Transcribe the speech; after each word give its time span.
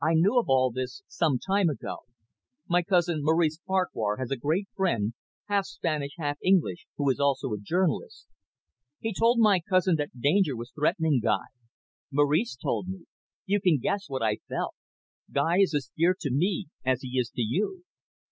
"I 0.03 0.13
knew 0.15 0.39
of 0.39 0.49
all 0.49 0.71
this 0.71 1.03
some 1.07 1.33
little 1.33 1.55
time 1.55 1.69
ago. 1.69 1.97
My 2.67 2.81
cousin, 2.81 3.19
Maurice 3.21 3.59
Farquhar, 3.67 4.17
has 4.17 4.31
a 4.31 4.35
great 4.35 4.67
friend, 4.75 5.13
half 5.45 5.65
Spanish, 5.67 6.13
half 6.17 6.39
English, 6.43 6.87
who 6.97 7.07
is 7.11 7.19
also 7.19 7.53
a 7.53 7.59
journalist. 7.59 8.25
He 8.99 9.13
told 9.13 9.37
my 9.37 9.59
cousin 9.59 9.97
that 9.97 10.19
danger 10.19 10.55
was 10.55 10.71
threatening 10.71 11.19
Guy. 11.23 11.45
Maurice 12.11 12.55
told 12.55 12.87
me. 12.87 13.05
You 13.45 13.61
can 13.61 13.77
guess 13.77 14.05
what 14.09 14.23
I 14.23 14.37
felt. 14.49 14.73
Guy 15.31 15.59
is 15.59 15.75
as 15.75 15.91
dear 15.95 16.15
to 16.19 16.31
me 16.31 16.65
as 16.83 17.03
he 17.03 17.09
is 17.19 17.29
to 17.35 17.43
you." 17.43 17.83